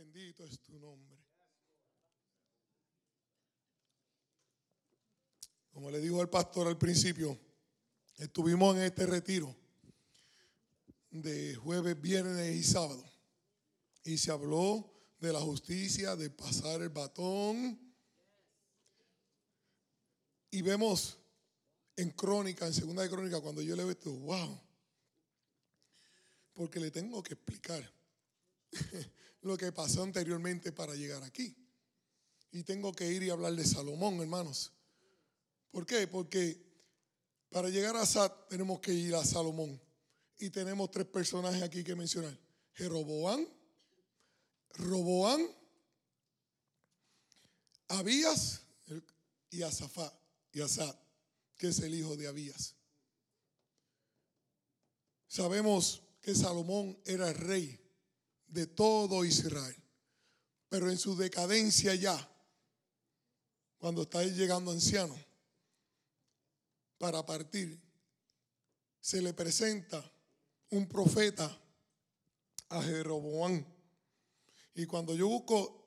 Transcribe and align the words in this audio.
Bendito 0.00 0.46
es 0.46 0.58
tu 0.60 0.78
nombre. 0.78 1.14
Como 5.74 5.90
le 5.90 6.00
dijo 6.00 6.22
el 6.22 6.30
pastor 6.30 6.68
al 6.68 6.78
principio, 6.78 7.38
estuvimos 8.16 8.76
en 8.76 8.84
este 8.84 9.04
retiro 9.04 9.54
de 11.10 11.54
jueves, 11.54 12.00
viernes 12.00 12.56
y 12.56 12.62
sábado. 12.62 13.04
Y 14.02 14.16
se 14.16 14.30
habló 14.30 14.90
de 15.18 15.34
la 15.34 15.40
justicia, 15.40 16.16
de 16.16 16.30
pasar 16.30 16.80
el 16.80 16.88
batón. 16.88 17.78
Y 20.50 20.62
vemos 20.62 21.18
en 21.94 22.08
crónica, 22.12 22.66
en 22.66 22.72
segunda 22.72 23.02
de 23.02 23.10
crónica, 23.10 23.42
cuando 23.42 23.60
yo 23.60 23.76
leo 23.76 23.90
esto, 23.90 24.10
wow. 24.10 24.58
Porque 26.54 26.80
le 26.80 26.90
tengo 26.90 27.22
que 27.22 27.34
explicar 27.34 27.92
lo 29.42 29.56
que 29.56 29.72
pasó 29.72 30.02
anteriormente 30.02 30.72
para 30.72 30.94
llegar 30.94 31.22
aquí. 31.22 31.56
Y 32.52 32.62
tengo 32.64 32.92
que 32.92 33.10
ir 33.10 33.22
y 33.22 33.30
hablar 33.30 33.54
de 33.54 33.64
Salomón, 33.64 34.20
hermanos. 34.20 34.72
¿Por 35.70 35.86
qué? 35.86 36.06
Porque 36.08 36.60
para 37.48 37.68
llegar 37.68 37.96
a 37.96 38.04
Sad 38.04 38.30
tenemos 38.48 38.80
que 38.80 38.92
ir 38.92 39.14
a 39.14 39.24
Salomón. 39.24 39.80
Y 40.38 40.50
tenemos 40.50 40.90
tres 40.90 41.06
personajes 41.06 41.62
aquí 41.62 41.84
que 41.84 41.94
mencionar. 41.94 42.36
Jeroboam, 42.74 43.46
Roboán, 44.74 45.46
Abías 47.88 48.62
y 49.50 49.62
Asafá, 49.62 50.12
y 50.52 50.60
Asad, 50.60 50.94
que 51.56 51.68
es 51.68 51.80
el 51.80 51.94
hijo 51.94 52.16
de 52.16 52.28
Abías. 52.28 52.74
Sabemos 55.26 56.02
que 56.20 56.34
Salomón 56.34 56.98
era 57.04 57.28
el 57.28 57.34
rey 57.34 57.78
de 58.50 58.66
todo 58.66 59.24
Israel. 59.24 59.76
Pero 60.68 60.90
en 60.90 60.98
su 60.98 61.16
decadencia 61.16 61.94
ya, 61.94 62.28
cuando 63.78 64.02
está 64.02 64.22
llegando 64.24 64.70
anciano, 64.70 65.16
para 66.98 67.24
partir, 67.24 67.80
se 69.00 69.22
le 69.22 69.32
presenta 69.32 70.04
un 70.70 70.86
profeta 70.86 71.58
a 72.68 72.82
Jeroboam. 72.82 73.64
Y 74.74 74.86
cuando 74.86 75.14
yo 75.14 75.28
busco 75.28 75.80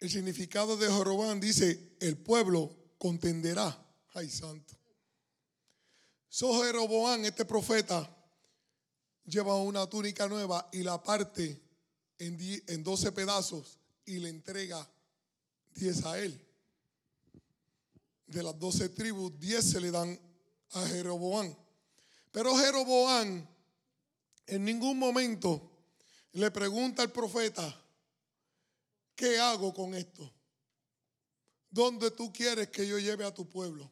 el 0.00 0.10
significado 0.10 0.76
de 0.76 0.90
Jeroboam, 0.90 1.40
dice, 1.40 1.96
el 2.00 2.16
pueblo 2.18 2.74
contenderá. 2.98 3.84
Ay, 4.14 4.30
santo. 4.30 4.74
So 6.28 6.62
Jeroboam, 6.62 7.24
este 7.24 7.44
profeta, 7.44 8.15
lleva 9.26 9.56
una 9.56 9.86
túnica 9.86 10.28
nueva 10.28 10.68
y 10.72 10.82
la 10.82 11.02
parte 11.02 11.60
en, 12.18 12.38
en 12.66 12.82
12 12.82 13.12
pedazos 13.12 13.78
y 14.04 14.18
le 14.18 14.28
entrega 14.28 14.88
10 15.74 16.04
a 16.06 16.18
él. 16.18 16.40
De 18.26 18.42
las 18.42 18.58
12 18.58 18.88
tribus, 18.90 19.38
10 19.38 19.70
se 19.70 19.80
le 19.80 19.90
dan 19.90 20.18
a 20.72 20.86
Jeroboam. 20.86 21.54
Pero 22.32 22.56
Jeroboam 22.56 23.46
en 24.46 24.64
ningún 24.64 24.98
momento 24.98 25.70
le 26.32 26.50
pregunta 26.50 27.02
al 27.02 27.12
profeta, 27.12 27.82
¿qué 29.14 29.38
hago 29.38 29.72
con 29.72 29.94
esto? 29.94 30.32
¿Dónde 31.70 32.10
tú 32.10 32.32
quieres 32.32 32.68
que 32.68 32.86
yo 32.86 32.98
lleve 32.98 33.24
a 33.24 33.34
tu 33.34 33.48
pueblo? 33.48 33.90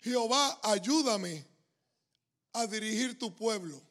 Jehová, 0.00 0.60
ayúdame 0.62 1.46
a 2.52 2.66
dirigir 2.66 3.18
tu 3.18 3.34
pueblo. 3.34 3.82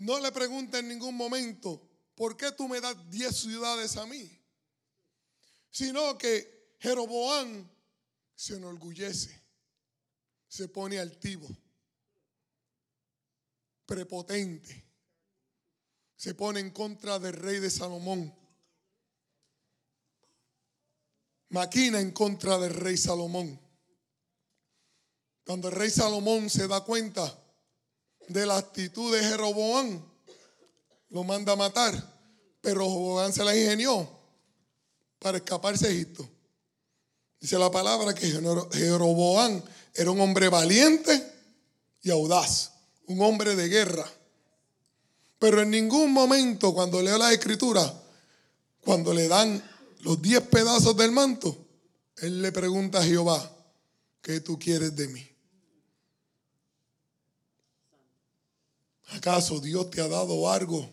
No 0.00 0.18
le 0.18 0.32
pregunta 0.32 0.78
en 0.78 0.88
ningún 0.88 1.14
momento, 1.14 1.86
¿por 2.14 2.34
qué 2.34 2.52
tú 2.52 2.66
me 2.66 2.80
das 2.80 2.96
diez 3.10 3.36
ciudades 3.36 3.98
a 3.98 4.06
mí? 4.06 4.40
Sino 5.70 6.16
que 6.16 6.74
Jeroboam 6.78 7.68
se 8.34 8.56
enorgullece, 8.56 9.38
se 10.48 10.68
pone 10.68 10.98
altivo, 10.98 11.46
prepotente, 13.84 14.90
se 16.16 16.34
pone 16.34 16.60
en 16.60 16.70
contra 16.70 17.18
del 17.18 17.34
rey 17.34 17.58
de 17.58 17.68
Salomón, 17.68 18.34
maquina 21.50 22.00
en 22.00 22.12
contra 22.12 22.56
del 22.56 22.72
rey 22.72 22.96
Salomón. 22.96 23.60
Cuando 25.44 25.68
el 25.68 25.74
rey 25.74 25.90
Salomón 25.90 26.48
se 26.48 26.66
da 26.66 26.80
cuenta 26.84 27.39
de 28.30 28.46
la 28.46 28.56
actitud 28.58 29.12
de 29.12 29.24
Jeroboam, 29.24 30.00
lo 31.10 31.24
manda 31.24 31.52
a 31.52 31.56
matar, 31.56 31.92
pero 32.60 32.82
Jeroboam 32.82 33.32
se 33.32 33.44
la 33.44 33.56
ingenió 33.56 34.08
para 35.18 35.38
escaparse 35.38 35.88
a 35.88 35.90
Egipto. 35.90 36.28
Dice 37.40 37.58
la 37.58 37.70
palabra 37.70 38.14
que 38.14 38.30
Jeroboam 38.72 39.62
era 39.94 40.10
un 40.10 40.20
hombre 40.20 40.48
valiente 40.48 41.32
y 42.02 42.10
audaz, 42.10 42.72
un 43.06 43.20
hombre 43.20 43.56
de 43.56 43.68
guerra. 43.68 44.06
Pero 45.38 45.62
en 45.62 45.70
ningún 45.70 46.12
momento 46.12 46.72
cuando 46.72 47.02
leo 47.02 47.18
la 47.18 47.32
escritura, 47.32 47.92
cuando 48.82 49.12
le 49.12 49.26
dan 49.26 49.60
los 50.02 50.22
diez 50.22 50.42
pedazos 50.42 50.96
del 50.96 51.10
manto, 51.10 51.66
él 52.18 52.42
le 52.42 52.52
pregunta 52.52 53.00
a 53.00 53.04
Jehová, 53.04 53.50
¿qué 54.22 54.40
tú 54.40 54.58
quieres 54.58 54.94
de 54.94 55.08
mí? 55.08 55.29
¿Acaso 59.10 59.60
Dios 59.60 59.90
te 59.90 60.00
ha 60.00 60.08
dado 60.08 60.50
algo 60.50 60.88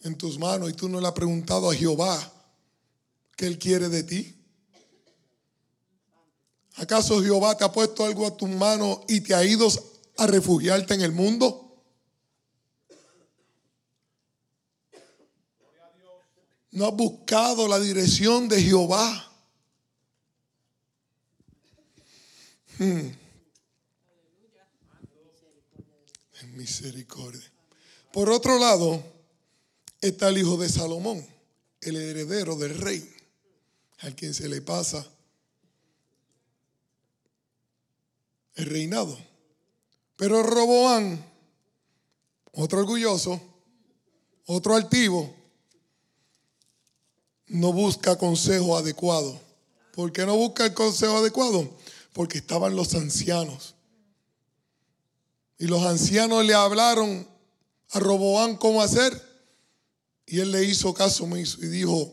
en 0.00 0.16
tus 0.16 0.38
manos 0.38 0.70
y 0.70 0.74
tú 0.74 0.88
no 0.88 1.00
le 1.00 1.06
has 1.06 1.14
preguntado 1.14 1.70
a 1.70 1.74
Jehová 1.74 2.32
qué 3.36 3.46
Él 3.46 3.58
quiere 3.58 3.88
de 3.88 4.02
ti? 4.02 4.34
¿Acaso 6.76 7.22
Jehová 7.22 7.56
te 7.56 7.64
ha 7.64 7.72
puesto 7.72 8.04
algo 8.04 8.26
a 8.26 8.36
tus 8.36 8.48
manos 8.48 9.00
y 9.08 9.20
te 9.20 9.34
ha 9.34 9.44
ido 9.44 9.68
a 10.18 10.26
refugiarte 10.26 10.94
en 10.94 11.02
el 11.02 11.12
mundo? 11.12 11.60
No 16.72 16.86
has 16.88 16.94
buscado 16.94 17.68
la 17.68 17.78
dirección 17.78 18.48
de 18.48 18.60
Jehová. 18.60 19.32
Hmm. 22.78 23.10
En 26.40 26.53
misericordia. 26.64 27.52
Por 28.10 28.30
otro 28.30 28.58
lado, 28.58 29.02
está 30.00 30.28
el 30.28 30.38
hijo 30.38 30.56
de 30.56 30.70
Salomón, 30.70 31.26
el 31.82 31.96
heredero 31.96 32.56
del 32.56 32.78
rey, 32.78 33.06
al 33.98 34.14
quien 34.16 34.32
se 34.32 34.48
le 34.48 34.62
pasa 34.62 35.06
el 38.54 38.64
reinado. 38.64 39.18
Pero 40.16 40.42
Roboán, 40.42 41.22
otro 42.52 42.78
orgulloso, 42.78 43.38
otro 44.46 44.74
altivo, 44.74 45.34
no 47.48 47.74
busca 47.74 48.16
consejo 48.16 48.78
adecuado. 48.78 49.38
¿Por 49.92 50.12
qué 50.12 50.24
no 50.24 50.34
busca 50.34 50.64
el 50.64 50.72
consejo 50.72 51.18
adecuado? 51.18 51.76
Porque 52.14 52.38
estaban 52.38 52.74
los 52.74 52.94
ancianos. 52.94 53.73
Y 55.58 55.66
los 55.66 55.82
ancianos 55.84 56.44
le 56.44 56.54
hablaron 56.54 57.28
a 57.90 58.00
Roboán 58.00 58.56
cómo 58.56 58.82
hacer. 58.82 59.20
Y 60.26 60.40
él 60.40 60.50
le 60.50 60.64
hizo 60.64 60.94
caso 60.94 61.28
y 61.36 61.66
dijo, 61.66 62.12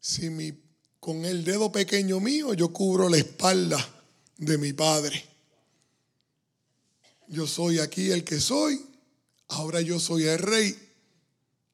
si 0.00 0.30
mi, 0.30 0.52
con 1.00 1.24
el 1.24 1.44
dedo 1.44 1.72
pequeño 1.72 2.20
mío 2.20 2.54
yo 2.54 2.72
cubro 2.72 3.08
la 3.08 3.18
espalda 3.18 3.78
de 4.38 4.58
mi 4.58 4.72
padre. 4.72 5.24
Yo 7.28 7.46
soy 7.46 7.78
aquí 7.78 8.10
el 8.10 8.24
que 8.24 8.40
soy, 8.40 8.84
ahora 9.48 9.80
yo 9.80 10.00
soy 10.00 10.24
el 10.24 10.38
rey 10.38 10.76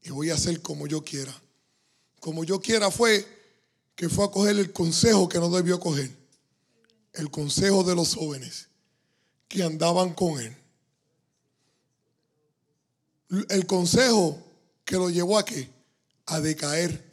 y 0.02 0.10
voy 0.10 0.30
a 0.30 0.34
hacer 0.34 0.60
como 0.60 0.86
yo 0.86 1.02
quiera. 1.02 1.34
Como 2.20 2.44
yo 2.44 2.60
quiera 2.60 2.90
fue 2.90 3.26
que 3.94 4.08
fue 4.08 4.26
a 4.26 4.30
coger 4.30 4.58
el 4.58 4.72
consejo 4.72 5.28
que 5.28 5.38
no 5.38 5.48
debió 5.48 5.80
coger. 5.80 6.14
El 7.12 7.30
consejo 7.30 7.82
de 7.82 7.94
los 7.94 8.14
jóvenes 8.14 8.68
que 9.48 9.62
andaban 9.62 10.12
con 10.12 10.38
él. 10.40 10.54
El 13.48 13.66
consejo 13.66 14.38
que 14.84 14.96
lo 14.96 15.10
llevó 15.10 15.38
a 15.38 15.44
qué? 15.44 15.68
A 16.26 16.40
decaer. 16.40 17.04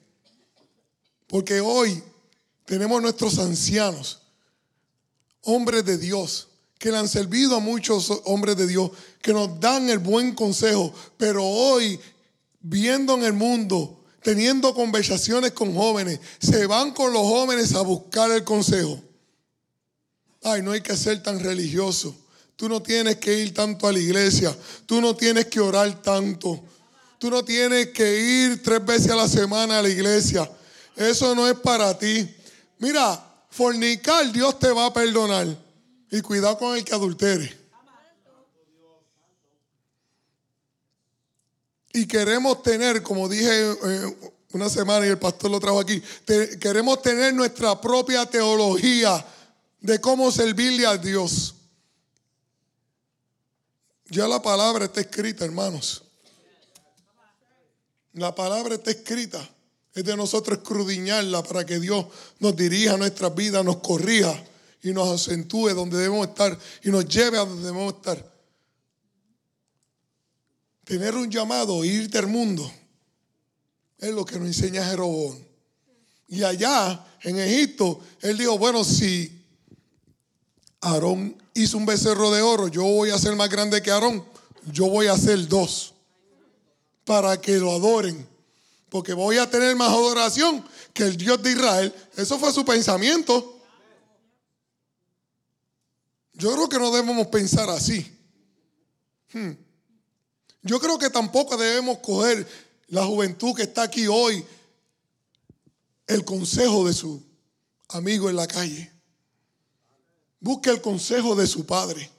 Porque 1.27 1.59
hoy 1.59 2.03
tenemos 2.65 3.01
nuestros 3.01 3.39
ancianos, 3.39 4.21
hombres 5.41 5.83
de 5.85 5.97
Dios, 5.97 6.49
que 6.77 6.91
le 6.91 6.97
han 6.97 7.07
servido 7.07 7.55
a 7.55 7.59
muchos 7.59 8.11
hombres 8.25 8.57
de 8.57 8.67
Dios, 8.67 8.91
que 9.21 9.33
nos 9.33 9.59
dan 9.59 9.89
el 9.89 9.99
buen 9.99 10.35
consejo, 10.35 10.93
pero 11.17 11.43
hoy, 11.43 11.99
viendo 12.59 13.15
en 13.15 13.23
el 13.23 13.33
mundo, 13.33 14.03
teniendo 14.21 14.73
conversaciones 14.73 15.51
con 15.51 15.73
jóvenes, 15.73 16.19
se 16.39 16.65
van 16.67 16.91
con 16.91 17.13
los 17.13 17.23
jóvenes 17.23 17.73
a 17.73 17.81
buscar 17.81 18.31
el 18.31 18.43
consejo. 18.43 19.01
Ay, 20.43 20.61
no 20.61 20.71
hay 20.71 20.81
que 20.81 20.95
ser 20.97 21.23
tan 21.23 21.39
religioso. 21.39 22.15
Tú 22.55 22.69
no 22.69 22.81
tienes 22.81 23.17
que 23.17 23.39
ir 23.39 23.53
tanto 23.53 23.87
a 23.87 23.91
la 23.91 23.99
iglesia. 23.99 24.55
Tú 24.85 25.01
no 25.01 25.15
tienes 25.15 25.47
que 25.47 25.59
orar 25.59 26.01
tanto. 26.01 26.63
Tú 27.19 27.29
no 27.29 27.43
tienes 27.43 27.87
que 27.89 28.19
ir 28.19 28.61
tres 28.61 28.85
veces 28.85 29.11
a 29.11 29.15
la 29.15 29.27
semana 29.27 29.79
a 29.79 29.81
la 29.81 29.89
iglesia. 29.89 30.49
Eso 30.95 31.33
no 31.33 31.47
es 31.47 31.55
para 31.55 31.97
ti. 31.97 32.29
Mira, 32.79 33.45
fornicar 33.49 34.31
Dios 34.31 34.59
te 34.59 34.71
va 34.71 34.87
a 34.87 34.93
perdonar. 34.93 35.47
Y 36.11 36.21
cuidado 36.21 36.57
con 36.57 36.77
el 36.77 36.83
que 36.83 36.93
adultere. 36.93 37.63
Y 41.93 42.07
queremos 42.07 42.61
tener, 42.63 43.03
como 43.03 43.29
dije 43.29 43.71
eh, 43.71 44.17
una 44.51 44.69
semana 44.69 45.05
y 45.05 45.09
el 45.09 45.19
pastor 45.19 45.51
lo 45.51 45.59
trajo 45.59 45.79
aquí, 45.79 46.01
queremos 46.59 47.01
tener 47.01 47.33
nuestra 47.33 47.79
propia 47.79 48.25
teología 48.25 49.23
de 49.79 50.01
cómo 50.01 50.31
servirle 50.31 50.87
a 50.87 50.97
Dios. 50.97 51.55
Ya 54.05 54.27
la 54.27 54.41
palabra 54.41 54.85
está 54.85 55.01
escrita, 55.01 55.45
hermanos. 55.45 56.03
La 58.13 58.33
palabra 58.35 58.75
está 58.75 58.91
escrita. 58.91 59.49
Es 59.93 60.03
de 60.03 60.17
nosotros 60.17 60.57
escrudiñarla 60.57 61.43
para 61.43 61.65
que 61.65 61.79
Dios 61.79 62.05
nos 62.39 62.55
dirija 62.55 62.97
nuestras 62.97 63.33
vidas, 63.35 63.63
nos 63.63 63.77
corrija 63.77 64.43
y 64.81 64.91
nos 64.91 65.09
acentúe 65.09 65.69
donde 65.69 65.97
debemos 65.97 66.27
estar 66.27 66.57
y 66.83 66.89
nos 66.89 67.07
lleve 67.07 67.37
a 67.37 67.45
donde 67.45 67.63
debemos 67.63 67.93
estar. 67.93 68.33
Tener 70.83 71.15
un 71.15 71.29
llamado, 71.29 71.85
ir 71.85 72.09
del 72.09 72.27
mundo, 72.27 72.69
es 73.99 74.11
lo 74.11 74.25
que 74.25 74.37
nos 74.37 74.47
enseña 74.47 74.83
Jeroboam. 74.85 75.37
Y 76.27 76.43
allá, 76.43 77.05
en 77.21 77.39
Egipto, 77.39 78.01
él 78.21 78.37
dijo, 78.37 78.57
bueno, 78.57 78.83
si 78.83 79.45
Aarón 80.81 81.37
hizo 81.53 81.77
un 81.77 81.85
becerro 81.85 82.31
de 82.31 82.41
oro, 82.41 82.67
yo 82.67 82.83
voy 82.83 83.09
a 83.09 83.17
ser 83.17 83.35
más 83.35 83.49
grande 83.49 83.81
que 83.81 83.91
Aarón, 83.91 84.25
yo 84.71 84.87
voy 84.87 85.07
a 85.07 85.13
hacer 85.13 85.47
dos, 85.47 85.93
para 87.05 87.39
que 87.39 87.57
lo 87.57 87.71
adoren, 87.71 88.27
porque 88.89 89.13
voy 89.13 89.37
a 89.37 89.49
tener 89.49 89.75
más 89.75 89.89
adoración 89.89 90.63
que 90.93 91.03
el 91.03 91.17
Dios 91.17 91.41
de 91.41 91.51
Israel. 91.51 91.93
Eso 92.15 92.37
fue 92.37 92.53
su 92.53 92.63
pensamiento. 92.63 93.59
Yo 96.33 96.53
creo 96.53 96.69
que 96.69 96.79
no 96.79 96.91
debemos 96.91 97.27
pensar 97.27 97.69
así. 97.69 98.09
Hmm. 99.33 99.51
Yo 100.61 100.79
creo 100.79 100.97
que 100.97 101.09
tampoco 101.09 101.57
debemos 101.57 101.97
coger 101.99 102.47
la 102.87 103.05
juventud 103.05 103.55
que 103.55 103.63
está 103.63 103.83
aquí 103.83 104.07
hoy 104.07 104.45
el 106.07 106.23
consejo 106.23 106.87
de 106.87 106.93
su 106.93 107.21
amigo 107.89 108.29
en 108.29 108.35
la 108.35 108.47
calle. 108.47 108.92
Busque 110.43 110.69
el 110.71 110.81
consejo 110.81 111.35
de 111.35 111.47
su 111.47 111.65
padre. 111.65 112.11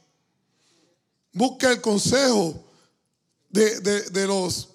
Busque 1.30 1.66
el 1.66 1.82
consejo 1.82 2.64
de, 3.50 4.26
los, 4.26 4.70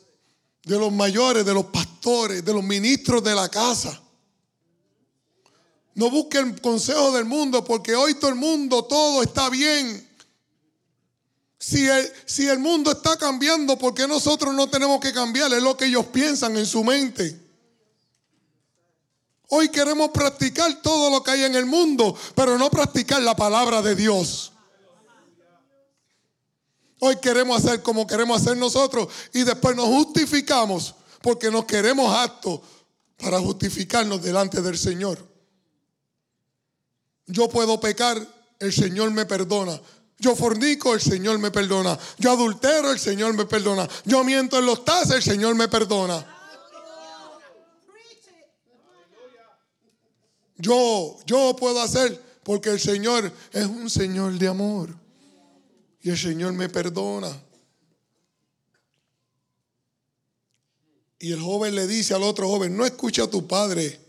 de 0.63 0.77
los 0.77 0.91
mayores, 0.91 1.43
de 1.43 1.55
los 1.55 1.65
pastores, 1.65 2.45
de 2.45 2.53
los 2.53 2.63
ministros 2.63 3.23
de 3.23 3.33
la 3.33 3.49
casa. 3.49 3.99
No 5.95 6.11
busque 6.11 6.37
el 6.37 6.61
consejo 6.61 7.11
del 7.11 7.25
mundo 7.25 7.65
porque 7.65 7.95
hoy 7.95 8.13
todo 8.13 8.29
el 8.29 8.35
mundo, 8.35 8.85
todo 8.85 9.23
está 9.23 9.49
bien. 9.49 10.07
Si 11.57 11.87
el, 11.87 12.07
si 12.27 12.47
el 12.47 12.59
mundo 12.59 12.91
está 12.91 13.17
cambiando, 13.17 13.79
¿por 13.79 13.95
qué 13.95 14.07
nosotros 14.07 14.53
no 14.53 14.69
tenemos 14.69 14.99
que 14.99 15.11
cambiar? 15.11 15.51
Es 15.51 15.63
lo 15.63 15.75
que 15.75 15.85
ellos 15.85 16.05
piensan 16.05 16.55
en 16.55 16.67
su 16.67 16.83
mente. 16.83 17.48
Hoy 19.51 19.69
queremos 19.69 20.11
practicar 20.11 20.81
todo 20.81 21.09
lo 21.09 21.23
que 21.23 21.31
hay 21.31 21.43
en 21.43 21.55
el 21.55 21.65
mundo, 21.65 22.15
pero 22.35 22.57
no 22.57 22.69
practicar 22.69 23.21
la 23.21 23.35
palabra 23.35 23.81
de 23.81 23.95
Dios. 23.95 24.51
Hoy 26.99 27.15
queremos 27.15 27.63
hacer 27.63 27.81
como 27.81 28.05
queremos 28.05 28.41
hacer 28.41 28.57
nosotros 28.57 29.07
y 29.33 29.43
después 29.43 29.75
nos 29.75 29.87
justificamos 29.87 30.93
porque 31.21 31.49
nos 31.49 31.65
queremos 31.65 32.13
aptos 32.13 32.59
para 33.17 33.39
justificarnos 33.39 34.21
delante 34.21 34.61
del 34.61 34.77
Señor. 34.77 35.17
Yo 37.25 37.49
puedo 37.49 37.79
pecar, 37.79 38.19
el 38.59 38.71
Señor 38.71 39.11
me 39.11 39.25
perdona. 39.25 39.79
Yo 40.19 40.35
fornico, 40.35 40.93
el 40.93 41.01
Señor 41.01 41.39
me 41.39 41.49
perdona. 41.49 41.97
Yo 42.17 42.31
adultero, 42.31 42.91
el 42.91 42.99
Señor 42.99 43.33
me 43.33 43.45
perdona. 43.45 43.87
Yo 44.05 44.23
miento 44.23 44.59
en 44.59 44.65
los 44.65 44.85
tazos, 44.85 45.15
el 45.15 45.23
Señor 45.23 45.55
me 45.55 45.67
perdona. 45.69 46.38
Yo, 50.59 51.17
yo 51.25 51.55
puedo 51.55 51.81
hacer 51.81 52.21
porque 52.43 52.69
el 52.69 52.79
Señor 52.79 53.31
es 53.51 53.65
un 53.65 53.89
Señor 53.89 54.37
de 54.37 54.47
amor. 54.47 54.95
Y 56.01 56.09
el 56.09 56.17
Señor 56.17 56.53
me 56.53 56.69
perdona. 56.69 57.29
Y 61.19 61.31
el 61.31 61.41
joven 61.41 61.75
le 61.75 61.87
dice 61.87 62.13
al 62.13 62.23
otro 62.23 62.47
joven, 62.47 62.75
no 62.77 62.85
escucha 62.85 63.23
a 63.23 63.29
tu 63.29 63.47
padre. 63.47 63.99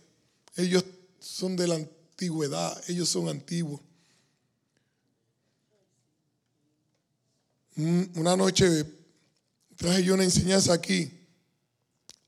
Ellos 0.56 0.84
son 1.18 1.56
de 1.56 1.66
la 1.66 1.76
antigüedad, 1.76 2.80
ellos 2.88 3.08
son 3.08 3.28
antiguos. 3.28 3.80
Una 7.76 8.36
noche 8.36 8.84
traje 9.76 10.04
yo 10.04 10.14
una 10.14 10.24
enseñanza 10.24 10.72
aquí 10.72 11.10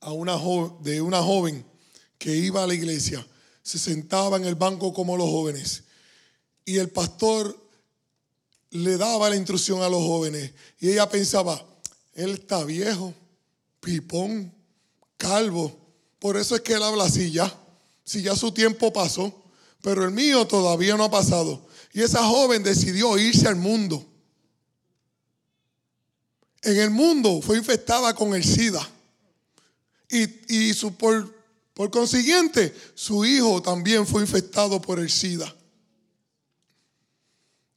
a 0.00 0.12
una 0.12 0.36
de 0.80 1.02
una 1.02 1.22
joven 1.22 1.64
que 2.19 2.34
iba 2.34 2.64
a 2.64 2.66
la 2.66 2.74
iglesia, 2.74 3.24
se 3.62 3.79
sentaba 3.79 4.37
en 4.37 4.44
el 4.44 4.55
banco 4.55 4.93
como 4.93 5.17
los 5.17 5.29
jóvenes. 5.29 5.85
Y 6.64 6.79
el 6.79 6.91
pastor 6.91 7.56
le 8.70 8.97
daba 8.97 9.31
la 9.31 9.37
instrucción 9.37 9.82
a 9.82 9.88
los 9.88 10.03
jóvenes. 10.03 10.53
Y 10.81 10.91
ella 10.91 11.09
pensaba, 11.09 11.64
él 12.14 12.31
está 12.31 12.64
viejo, 12.64 13.14
pipón, 13.81 14.53
calvo, 15.17 15.76
por 16.23 16.37
eso 16.37 16.55
es 16.55 16.62
que 16.62 16.75
él 16.75 16.82
habla 16.85 17.05
así 17.05 17.32
ya, 17.32 17.53
si 18.05 18.23
ya 18.23 18.37
su 18.37 18.53
tiempo 18.53 18.93
pasó, 18.93 19.43
pero 19.81 20.05
el 20.05 20.12
mío 20.12 20.47
todavía 20.47 20.97
no 20.97 21.03
ha 21.03 21.11
pasado. 21.11 21.67
Y 21.93 22.00
esa 22.00 22.25
joven 22.25 22.62
decidió 22.62 23.19
irse 23.19 23.49
al 23.49 23.56
mundo. 23.56 24.06
En 26.62 26.79
el 26.79 26.91
mundo 26.91 27.43
fue 27.43 27.58
infectada 27.58 28.15
con 28.15 28.35
el 28.35 28.44
SIDA. 28.44 28.88
Y, 30.08 30.75
su, 30.75 30.94
por, 30.94 31.35
por 31.74 31.90
consiguiente, 31.90 32.74
su 32.94 33.24
hijo 33.24 33.62
también 33.62 34.06
fue 34.06 34.22
infectado 34.22 34.80
por 34.80 34.98
el 34.98 35.10
SIDA. 35.10 35.54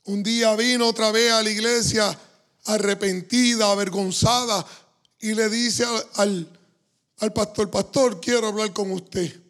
Un 0.06 0.22
día 0.22 0.56
vino 0.56 0.88
otra 0.88 1.12
vez 1.12 1.32
a 1.32 1.42
la 1.42 1.50
iglesia 1.50 2.20
arrepentida, 2.66 3.72
avergonzada, 3.72 4.66
y 5.20 5.34
le 5.34 5.50
dice 5.50 5.86
al, 6.16 6.48
al, 7.20 7.34
pastor, 7.34 7.72
pastor, 7.72 8.20
quiero 8.20 8.48
hablar 8.48 8.74
con 8.74 8.92
usted. 8.92 9.42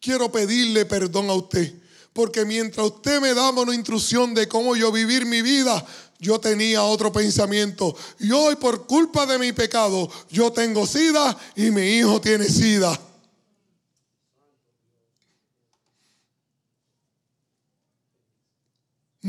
Quiero 0.00 0.30
pedirle 0.30 0.84
perdón 0.84 1.30
a 1.30 1.34
usted. 1.34 1.72
Porque 2.12 2.44
mientras 2.44 2.86
usted 2.86 3.20
me 3.20 3.32
daba 3.32 3.62
una 3.62 3.74
instrucción 3.74 4.34
de 4.34 4.48
cómo 4.48 4.74
yo 4.76 4.90
vivir 4.90 5.24
mi 5.24 5.40
vida, 5.40 5.84
yo 6.18 6.40
tenía 6.40 6.82
otro 6.82 7.12
pensamiento. 7.12 7.96
Y 8.18 8.32
hoy 8.32 8.56
por 8.56 8.86
culpa 8.86 9.24
de 9.24 9.38
mi 9.38 9.52
pecado, 9.52 10.10
yo 10.30 10.52
tengo 10.52 10.86
sida 10.86 11.38
y 11.54 11.70
mi 11.70 11.82
hijo 11.82 12.20
tiene 12.20 12.46
sida. 12.46 12.98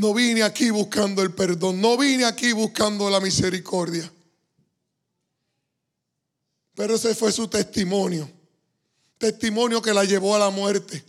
No 0.00 0.14
vine 0.14 0.42
aquí 0.42 0.70
buscando 0.70 1.20
el 1.20 1.34
perdón, 1.34 1.78
no 1.78 1.98
vine 1.98 2.24
aquí 2.24 2.52
buscando 2.52 3.10
la 3.10 3.20
misericordia. 3.20 4.10
Pero 6.74 6.94
ese 6.94 7.14
fue 7.14 7.30
su 7.30 7.48
testimonio. 7.48 8.26
Testimonio 9.18 9.82
que 9.82 9.92
la 9.92 10.04
llevó 10.04 10.34
a 10.34 10.38
la 10.38 10.48
muerte. 10.48 11.04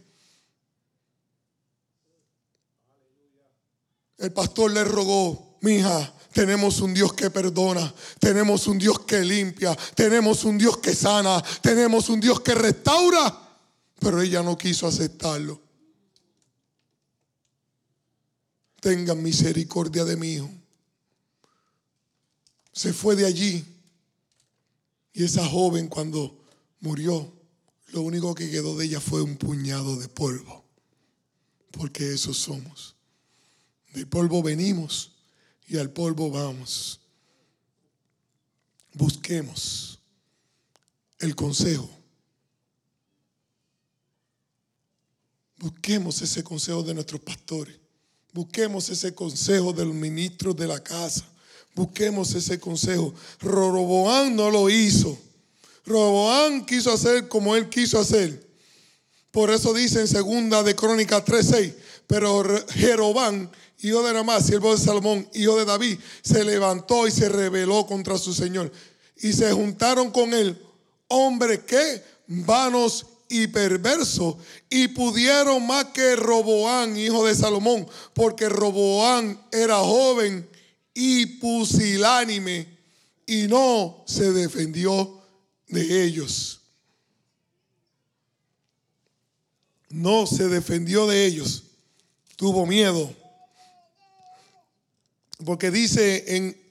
El 4.18 4.34
pastor 4.34 4.72
le 4.72 4.84
rogó, 4.84 5.58
Mija, 5.62 6.14
tenemos 6.34 6.82
un 6.82 6.94
Dios 6.94 7.14
que 7.14 7.30
perdona, 7.30 7.96
tenemos 8.20 8.68
un 8.68 8.78
Dios 8.78 9.00
que 9.06 9.22
limpia, 9.22 9.74
tenemos 9.96 10.44
un 10.44 10.58
Dios 10.58 10.80
que 10.80 10.94
sana, 10.94 11.42
tenemos 11.62 12.10
un 12.10 12.20
Dios 12.20 12.42
que 12.42 12.56
restaura. 12.56 13.40
Pero 13.98 14.22
ella 14.22 14.44
no 14.44 14.58
quiso 14.58 14.86
aceptarlo. 14.86 15.61
Tengan 18.82 19.22
misericordia 19.24 20.04
de 20.04 20.18
mí. 20.18 20.62
Se 22.74 22.92
fue 22.92 23.16
de 23.16 23.26
allí. 23.26 23.64
Y 25.14 25.24
esa 25.24 25.48
joven 25.48 25.88
cuando 25.88 26.38
murió, 26.80 27.32
lo 27.90 28.02
único 28.02 28.34
que 28.34 28.50
quedó 28.50 28.76
de 28.76 28.86
ella 28.86 29.00
fue 29.00 29.22
un 29.22 29.38
puñado 29.38 29.98
de 29.98 30.10
polvo. 30.10 30.66
Porque 31.72 32.14
eso 32.14 32.34
somos. 32.34 32.96
De 33.94 34.06
polvo 34.06 34.42
venimos 34.42 35.12
y 35.68 35.78
al 35.78 35.92
polvo 35.92 36.32
vamos. 36.32 37.00
Busquemos 38.94 40.00
el 41.20 41.36
consejo. 41.36 41.90
Busquemos 45.58 46.20
ese 46.24 46.44
consejo 46.44 46.82
de 46.82 46.96
nuestros 46.96 47.22
pastores. 47.22 47.81
Busquemos 48.34 48.90
ese 48.90 49.14
consejo 49.14 49.74
de 49.74 49.86
los 49.86 49.94
ministros 49.94 50.56
de 50.56 50.68
la 50.68 50.82
casa. 50.82 51.26
Busquemos 51.76 52.34
ese 52.34 52.60
consejo. 52.60 53.14
Roroboán 53.40 54.36
no 54.36 54.50
lo 54.50 54.70
hizo. 54.70 55.18
Roboán 55.86 56.66
quiso 56.66 56.92
hacer 56.92 57.28
como 57.28 57.56
él 57.56 57.70
quiso 57.70 58.00
hacer. 58.00 58.48
Por 59.32 59.50
eso 59.50 59.74
dice 59.74 60.02
en 60.02 60.08
segunda 60.08 60.62
de 60.64 60.76
Crónicas 60.76 61.24
3:6, 61.24 61.74
pero 62.08 62.44
Jerobán, 62.70 63.50
hijo 63.82 64.04
de 64.04 64.14
Ramá, 64.14 64.42
siervo 64.42 64.76
de 64.76 64.82
Salomón, 64.82 65.28
hijo 65.34 65.58
de 65.58 65.66
David, 65.66 65.98
se 66.22 66.44
levantó 66.44 67.08
y 67.08 67.12
se 67.12 67.30
rebeló 67.30 67.86
contra 67.86 68.18
su 68.18 68.34
señor. 68.34 68.72
Y 69.18 69.34
se 69.34 69.52
juntaron 69.54 70.12
con 70.12 70.34
él 70.34 70.62
hombres 71.08 71.60
que 71.60 72.04
vanos 72.28 73.06
y 73.32 73.48
perversos 73.48 74.36
y 74.70 74.90
pudieron 74.90 75.66
más 75.66 75.86
que 75.86 76.18
Roboán, 76.18 76.98
hijo 76.98 77.26
de 77.26 77.34
Salomón, 77.34 77.88
porque 78.14 78.50
Roboán 78.50 79.42
era 79.54 79.78
joven 79.78 80.48
y 80.94 81.26
pusilánime 81.38 82.78
y 83.26 83.48
no 83.48 84.04
se 84.06 84.34
defendió 84.34 85.22
de 85.70 86.04
ellos. 86.04 86.60
No 89.90 90.28
se 90.28 90.50
defendió 90.50 91.08
de 91.08 91.26
ellos. 91.26 91.64
Tuvo 92.36 92.66
miedo. 92.66 93.16
Porque 95.46 95.72
dice 95.72 96.36
en, 96.36 96.62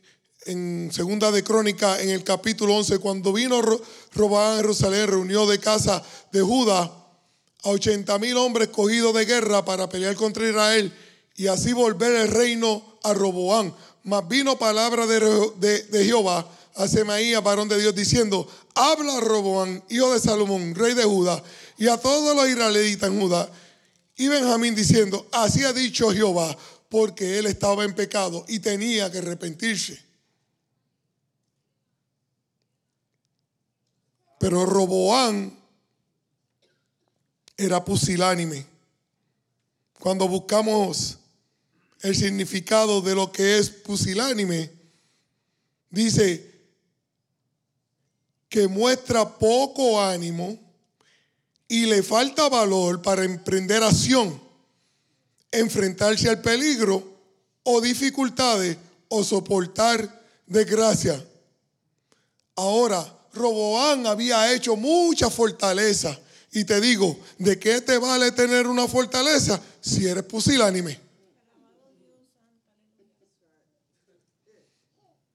en 0.45 0.91
Segunda 0.93 1.31
de 1.31 1.43
Crónica, 1.43 2.01
en 2.03 2.11
el 2.11 2.23
capítulo 2.23 2.77
11, 2.77 2.99
cuando 2.99 3.33
vino 3.33 3.63
Robán 4.13 4.55
a 4.55 4.57
Jerusalén, 4.57 5.07
reunió 5.07 5.47
de 5.47 5.59
casa 5.59 6.03
de 6.33 6.41
Judá 6.41 6.91
a 7.63 7.69
80 7.69 8.19
mil 8.19 8.37
hombres 8.37 8.69
cogidos 8.69 9.15
de 9.15 9.25
guerra 9.25 9.65
para 9.65 9.89
pelear 9.89 10.15
contra 10.17 10.49
Israel 10.49 10.93
y 11.37 11.47
así 11.47 11.73
volver 11.73 12.15
el 12.15 12.29
reino 12.29 12.99
a 13.03 13.15
Roboán. 13.15 13.75
Mas 14.05 14.27
vino 14.29 14.59
palabra 14.59 15.07
de, 15.07 15.83
de, 15.91 16.05
Jehová 16.05 16.47
a 16.75 16.89
Semaías, 16.89 17.43
varón 17.43 17.69
de 17.69 17.79
Dios, 17.79 17.95
diciendo, 17.95 18.49
habla 18.75 19.19
a 19.19 19.21
Roboán, 19.21 19.83
hijo 19.91 20.13
de 20.13 20.21
Salomón, 20.21 20.75
rey 20.75 20.95
de 20.95 21.05
Judá, 21.05 21.43
y 21.77 21.89
a 21.89 21.99
todos 21.99 22.35
los 22.35 22.49
israelitas 22.49 23.11
en 23.11 23.21
Judá, 23.21 23.51
y 24.17 24.29
Benjamín 24.29 24.75
diciendo, 24.75 25.27
así 25.33 25.65
ha 25.65 25.73
dicho 25.73 26.11
Jehová, 26.13 26.57
porque 26.89 27.39
él 27.39 27.47
estaba 27.47 27.85
en 27.85 27.95
pecado 27.95 28.45
y 28.49 28.59
tenía 28.59 29.11
que 29.11 29.19
arrepentirse. 29.19 30.10
Pero 34.41 34.65
Roboán 34.65 35.55
era 37.59 37.85
pusilánime. 37.85 38.65
Cuando 39.99 40.27
buscamos 40.27 41.19
el 42.01 42.17
significado 42.17 43.03
de 43.03 43.15
lo 43.15 43.31
que 43.31 43.59
es 43.59 43.69
pusilánime, 43.69 44.71
dice 45.91 46.59
que 48.49 48.67
muestra 48.67 49.37
poco 49.37 50.01
ánimo 50.01 50.59
y 51.69 51.85
le 51.85 52.03
falta 52.03 52.49
valor 52.49 53.03
para 53.03 53.25
emprender 53.25 53.83
acción, 53.83 54.41
enfrentarse 55.51 56.31
al 56.31 56.41
peligro 56.41 57.05
o 57.63 57.83
dificultades 57.83 58.79
o 59.09 59.23
soportar 59.23 60.25
desgracia. 60.47 61.23
Ahora, 62.57 63.20
Roboán 63.33 64.07
había 64.07 64.53
hecho 64.53 64.77
mucha 64.77 65.31
fortaleza. 65.31 66.19
Y 66.53 66.65
te 66.65 66.81
digo, 66.81 67.19
¿de 67.39 67.59
qué 67.59 67.81
te 67.81 67.97
vale 67.99 68.33
tener 68.33 68.67
una 68.67 68.89
fortaleza 68.89 69.61
si 69.81 70.07
eres 70.07 70.25
pusilánime? 70.25 70.99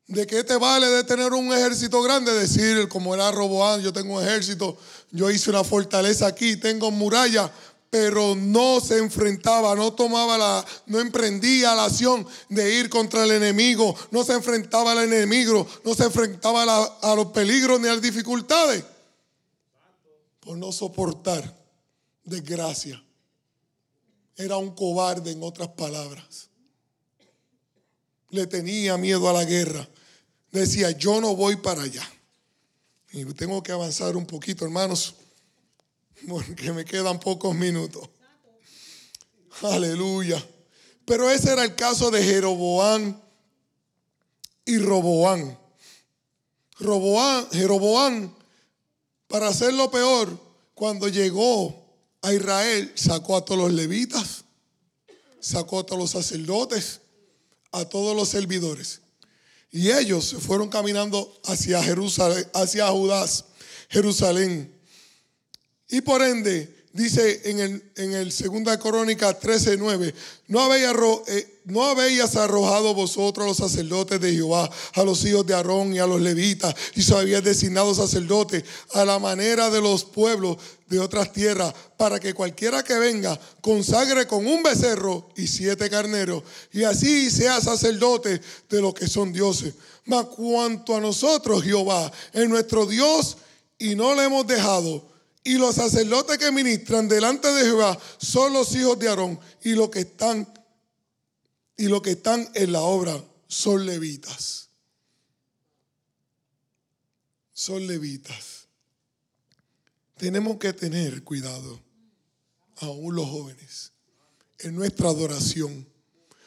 ¿De 0.08 0.28
qué 0.28 0.44
te 0.44 0.56
vale 0.56 0.88
de 0.88 1.04
tener 1.04 1.34
un 1.34 1.52
ejército 1.52 2.02
grande? 2.02 2.32
Decir, 2.34 2.88
como 2.90 3.16
era 3.16 3.32
Roboán, 3.32 3.82
yo 3.82 3.92
tengo 3.92 4.18
un 4.18 4.24
ejército, 4.24 4.78
yo 5.12 5.32
hice 5.32 5.50
una 5.50 5.64
fortaleza 5.64 6.28
aquí, 6.28 6.58
tengo 6.58 6.92
muralla, 6.92 7.52
pero 7.98 8.36
no 8.36 8.82
se 8.82 8.98
enfrentaba, 8.98 9.74
no 9.74 9.94
tomaba 9.94 10.38
la, 10.38 10.66
no 10.88 11.00
emprendía 11.00 11.74
la 11.74 11.86
acción 11.86 12.28
de 12.50 12.76
ir 12.76 12.90
contra 12.90 13.24
el 13.24 13.32
enemigo, 13.32 13.96
no 14.12 14.26
se 14.26 14.34
enfrentaba 14.34 14.92
al 14.92 15.06
enemigo, 15.06 15.66
no 15.86 15.96
se 15.96 16.04
enfrentaba 16.04 16.64
a, 16.64 17.12
a 17.14 17.16
los 17.16 17.28
peligros 17.28 17.80
ni 17.80 17.88
a 17.88 17.94
las 17.94 18.02
dificultades, 18.02 18.84
por 20.42 20.58
no 20.58 20.74
soportar 20.74 21.56
desgracia. 22.26 23.02
Era 24.36 24.58
un 24.58 24.72
cobarde, 24.72 25.32
en 25.32 25.42
otras 25.42 25.70
palabras. 25.70 26.50
Le 28.30 28.46
tenía 28.46 28.98
miedo 28.98 29.30
a 29.30 29.32
la 29.32 29.46
guerra 29.46 29.88
decía, 30.52 30.92
yo 30.92 31.22
no 31.22 31.34
voy 31.34 31.56
para 31.56 31.84
allá. 31.84 32.06
Y 33.14 33.24
tengo 33.36 33.64
que 33.64 33.72
avanzar 33.72 34.18
un 34.18 34.26
poquito, 34.26 34.66
hermanos, 34.66 35.16
porque 36.28 36.72
me 36.72 36.86
quedan 36.86 37.20
pocos 37.20 37.56
minutos. 37.56 38.10
Aleluya. 39.62 40.44
Pero 41.06 41.30
ese 41.30 41.52
era 41.52 41.64
el 41.64 41.76
caso 41.76 42.12
de 42.12 42.24
Jeroboán 42.24 43.22
y 44.66 44.78
Roboán. 44.80 45.58
Roboán, 46.80 47.48
Jeroboán, 47.52 48.36
para 49.28 49.48
hacerlo 49.48 49.90
peor, 49.92 50.38
cuando 50.74 51.08
llegó 51.08 51.86
a 52.22 52.34
Israel, 52.34 52.92
sacó 52.96 53.38
a 53.38 53.46
todos 53.46 53.62
los 53.62 53.74
levitas, 53.74 54.44
sacó 55.40 55.80
a 55.80 55.86
todos 55.86 56.02
los 56.02 56.12
sacerdotes, 56.12 57.02
a 57.72 57.86
todos 57.86 58.16
los 58.16 58.30
servidores. 58.30 59.02
Y 59.72 59.92
ellos 59.92 60.26
se 60.26 60.38
fueron 60.38 60.70
caminando 60.70 61.40
hacia 61.46 61.84
Jerusalén, 61.84 62.48
hacia 62.54 62.88
Judas, 62.88 63.46
Jerusalén. 63.90 64.75
Y 65.90 66.02
por 66.02 66.22
ende, 66.22 66.76
dice 66.96 67.42
en 67.44 67.60
el, 67.60 67.92
en 67.98 68.14
el 68.14 68.32
segunda 68.32 68.80
crónica 68.80 69.38
13:9, 69.38 70.14
no 70.48 70.62
habéis, 70.62 70.88
eh, 71.28 71.60
no 71.66 71.84
habéis 71.84 72.36
arrojado 72.38 72.94
vosotros 72.94 73.46
a 73.46 73.50
los 73.50 73.58
sacerdotes 73.58 74.20
de 74.22 74.34
Jehová, 74.34 74.70
a 74.94 75.04
los 75.04 75.24
hijos 75.26 75.46
de 75.46 75.54
Aarón 75.54 75.94
y 75.94 76.00
a 76.00 76.08
los 76.08 76.22
levitas, 76.22 76.74
y 76.96 77.04
se 77.04 77.14
habían 77.14 77.44
designado 77.44 77.94
sacerdotes 77.94 78.64
a 78.94 79.04
la 79.04 79.20
manera 79.20 79.70
de 79.70 79.82
los 79.82 80.06
pueblos 80.06 80.58
de 80.88 81.00
otras 81.00 81.34
tierras, 81.34 81.74
para 81.98 82.20
que 82.20 82.34
cualquiera 82.34 82.84
que 82.84 82.98
venga 82.98 83.38
consagre 83.60 84.26
con 84.26 84.48
un 84.48 84.64
becerro 84.64 85.30
y 85.36 85.48
siete 85.48 85.90
carneros, 85.90 86.44
y 86.72 86.84
así 86.84 87.30
sea 87.30 87.60
sacerdote 87.60 88.40
de 88.70 88.82
los 88.82 88.94
que 88.94 89.08
son 89.08 89.34
dioses. 89.34 89.74
Mas 90.06 90.28
cuanto 90.28 90.96
a 90.96 91.02
nosotros, 91.02 91.62
Jehová, 91.62 92.12
es 92.32 92.48
nuestro 92.48 92.86
Dios, 92.86 93.38
y 93.78 93.96
no 93.96 94.16
le 94.16 94.24
hemos 94.24 94.48
dejado 94.48 95.15
y 95.46 95.60
los 95.60 95.76
sacerdotes 95.76 96.40
que 96.40 96.52
ministran 96.52 97.08
delante 97.08 97.48
de 97.48 97.66
Jehová 97.66 97.98
son 98.18 98.52
los 98.52 98.76
hijos 98.76 98.98
de 98.98 99.08
Aarón 99.08 99.40
y 99.64 99.74
los 99.74 99.90
que 99.90 100.00
están 100.00 100.52
y 101.78 101.88
los 101.88 102.02
que 102.02 102.12
están 102.12 102.50
en 102.56 102.72
la 102.72 102.82
obra 102.82 103.24
son 103.48 103.86
levitas. 103.86 104.70
Son 107.54 107.86
levitas. 107.86 108.68
Tenemos 110.18 110.58
que 110.58 110.74
tener 110.74 111.24
cuidado, 111.24 111.80
aún 112.78 113.16
los 113.16 113.30
jóvenes, 113.30 113.92
en 114.60 114.76
nuestra 114.76 115.10
adoración. 115.10 115.88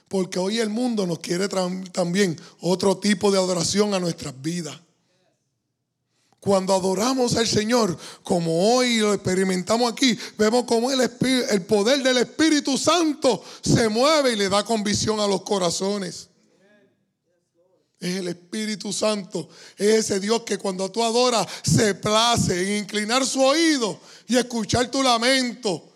Porque 0.08 0.38
hoy 0.38 0.58
el 0.58 0.70
mundo 0.70 1.06
nos 1.06 1.20
quiere 1.20 1.48
también 1.48 2.36
otro 2.60 2.96
tipo 2.96 3.30
de 3.30 3.38
adoración 3.38 3.94
a 3.94 4.00
nuestras 4.00 4.40
vidas. 4.40 4.80
Cuando 6.40 6.72
adoramos 6.72 7.36
al 7.36 7.48
Señor, 7.48 7.98
como 8.22 8.74
hoy 8.74 8.98
lo 8.98 9.12
experimentamos 9.12 9.90
aquí, 9.90 10.16
vemos 10.36 10.64
como 10.64 10.90
el, 10.90 11.00
el 11.00 11.62
poder 11.62 12.02
del 12.02 12.18
Espíritu 12.18 12.78
Santo 12.78 13.42
se 13.60 13.88
mueve 13.88 14.32
y 14.32 14.36
le 14.36 14.48
da 14.48 14.64
convicción 14.64 15.18
a 15.18 15.26
los 15.26 15.42
corazones. 15.42 16.28
Es 18.00 18.16
el 18.16 18.28
Espíritu 18.28 18.92
Santo, 18.92 19.48
es 19.76 19.96
ese 19.96 20.20
Dios 20.20 20.42
que 20.42 20.58
cuando 20.58 20.88
tú 20.88 21.02
adoras 21.02 21.46
se 21.64 21.96
place 21.96 22.62
en 22.62 22.84
inclinar 22.84 23.26
su 23.26 23.42
oído 23.42 23.98
y 24.28 24.36
escuchar 24.36 24.88
tu 24.88 25.02
lamento 25.02 25.88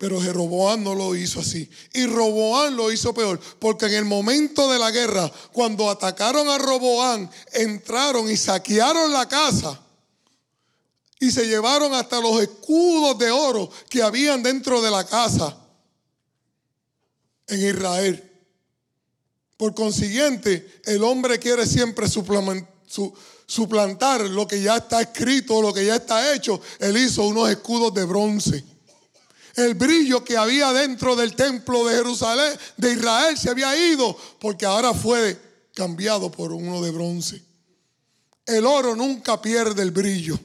Pero 0.00 0.18
Jeroboam 0.18 0.82
no 0.82 0.94
lo 0.94 1.14
hizo 1.14 1.40
así. 1.40 1.68
Y 1.92 2.06
Roboán 2.06 2.74
lo 2.74 2.90
hizo 2.90 3.12
peor. 3.12 3.38
Porque 3.58 3.84
en 3.84 3.92
el 3.92 4.06
momento 4.06 4.72
de 4.72 4.78
la 4.78 4.90
guerra, 4.90 5.30
cuando 5.52 5.90
atacaron 5.90 6.48
a 6.48 6.56
Roboán, 6.56 7.30
entraron 7.52 8.30
y 8.30 8.36
saquearon 8.38 9.12
la 9.12 9.28
casa. 9.28 9.78
Y 11.18 11.30
se 11.30 11.46
llevaron 11.46 11.92
hasta 11.92 12.18
los 12.18 12.40
escudos 12.40 13.18
de 13.18 13.30
oro 13.30 13.70
que 13.90 14.02
habían 14.02 14.42
dentro 14.42 14.80
de 14.80 14.90
la 14.90 15.04
casa 15.04 15.54
en 17.48 17.60
Israel. 17.60 18.26
Por 19.58 19.74
consiguiente, 19.74 20.80
el 20.86 21.04
hombre 21.04 21.38
quiere 21.38 21.66
siempre 21.66 22.06
suplantar 23.46 24.22
lo 24.22 24.48
que 24.48 24.62
ya 24.62 24.78
está 24.78 25.02
escrito, 25.02 25.60
lo 25.60 25.74
que 25.74 25.84
ya 25.84 25.96
está 25.96 26.34
hecho. 26.34 26.58
Él 26.78 26.96
hizo 26.96 27.26
unos 27.26 27.50
escudos 27.50 27.92
de 27.92 28.04
bronce. 28.04 28.69
El 29.56 29.74
brillo 29.74 30.24
que 30.24 30.36
había 30.36 30.72
dentro 30.72 31.16
del 31.16 31.34
templo 31.34 31.86
de 31.86 31.96
Jerusalén, 31.96 32.58
de 32.76 32.92
Israel, 32.92 33.36
se 33.36 33.50
había 33.50 33.76
ido 33.76 34.16
porque 34.38 34.66
ahora 34.66 34.94
fue 34.94 35.38
cambiado 35.74 36.30
por 36.30 36.52
uno 36.52 36.82
de 36.82 36.90
bronce. 36.90 37.42
El 38.46 38.66
oro 38.66 38.96
nunca 38.96 39.40
pierde 39.40 39.82
el 39.82 39.90
brillo. 39.90 40.38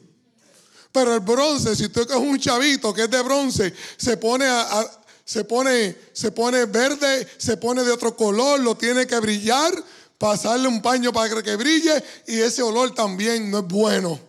Pero 0.91 1.13
el 1.13 1.19
bronce, 1.19 1.75
si 1.75 1.89
tú 1.89 2.01
es 2.01 2.15
un 2.15 2.39
chavito 2.39 2.93
que 2.93 3.03
es 3.03 3.09
de 3.09 3.21
bronce, 3.21 3.73
se 3.97 4.17
pone 4.17 4.45
se 5.25 5.43
pone, 5.43 5.95
se 6.13 6.31
pone 6.31 6.65
verde, 6.65 7.27
se 7.37 7.57
pone 7.57 7.83
de 7.83 7.91
otro 7.91 8.15
color, 8.15 8.59
lo 8.59 8.77
tiene 8.77 9.07
que 9.07 9.19
brillar, 9.19 9.73
pasarle 10.19 10.67
un 10.67 10.81
paño 10.81 11.11
para 11.11 11.41
que 11.41 11.55
brille 11.55 12.03
y 12.27 12.39
ese 12.39 12.61
olor 12.61 12.93
también 12.93 13.49
no 13.49 13.59
es 13.59 13.65
bueno. 13.65 14.19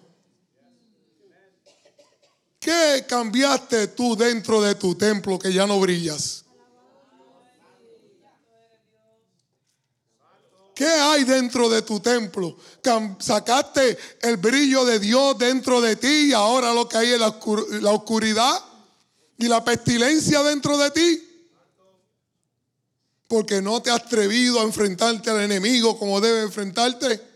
¿Qué 2.66 3.04
cambiaste 3.06 3.86
tú 3.86 4.16
dentro 4.16 4.60
de 4.60 4.74
tu 4.74 4.96
templo 4.96 5.38
que 5.38 5.52
ya 5.52 5.68
no 5.68 5.78
brillas? 5.78 6.44
¿Qué 10.74 10.84
hay 10.84 11.22
dentro 11.22 11.68
de 11.68 11.82
tu 11.82 12.00
templo? 12.00 12.56
Sacaste 13.20 13.96
el 14.20 14.38
brillo 14.38 14.84
de 14.84 14.98
Dios 14.98 15.38
dentro 15.38 15.80
de 15.80 15.94
ti 15.94 16.30
y 16.30 16.32
ahora 16.32 16.74
lo 16.74 16.88
que 16.88 16.96
hay 16.96 17.12
es 17.12 17.20
la 17.20 17.92
oscuridad 17.92 18.64
y 19.38 19.46
la 19.46 19.64
pestilencia 19.64 20.42
dentro 20.42 20.76
de 20.76 20.90
ti. 20.90 21.48
Porque 23.28 23.62
no 23.62 23.80
te 23.80 23.92
has 23.92 24.02
atrevido 24.02 24.58
a 24.58 24.64
enfrentarte 24.64 25.30
al 25.30 25.40
enemigo 25.40 25.96
como 25.96 26.20
debe 26.20 26.42
enfrentarte. 26.42 27.35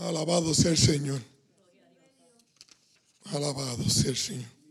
Alabado 0.00 0.54
sea 0.54 0.70
el 0.70 0.78
Señor. 0.78 1.20
Alabado 3.32 3.88
sea 3.88 4.10
el 4.10 4.16
Señor. 4.16 4.62